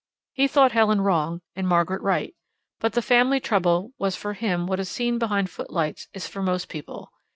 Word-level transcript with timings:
He 0.33 0.47
thought 0.47 0.71
Helen 0.71 1.01
wrong 1.01 1.41
and 1.55 1.67
Margaret 1.67 2.01
right, 2.01 2.33
but 2.79 2.93
the 2.93 3.03
family 3.03 3.39
trouble 3.39 3.91
was 3.99 4.15
for 4.15 4.33
him 4.33 4.65
what 4.65 4.79
a 4.79 4.83
scene 4.85 5.19
behind 5.19 5.51
footlights 5.51 6.07
is 6.11 6.27
for 6.27 6.41
most 6.41 6.69
people. 6.69 7.11